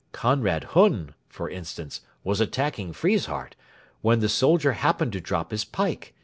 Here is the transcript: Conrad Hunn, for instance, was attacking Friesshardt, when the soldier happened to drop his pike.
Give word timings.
Conrad 0.13 0.63
Hunn, 0.73 1.13
for 1.29 1.47
instance, 1.47 2.01
was 2.23 2.41
attacking 2.41 2.91
Friesshardt, 2.91 3.53
when 4.01 4.19
the 4.19 4.29
soldier 4.29 4.71
happened 4.73 5.13
to 5.13 5.21
drop 5.21 5.51
his 5.51 5.63
pike. 5.63 6.15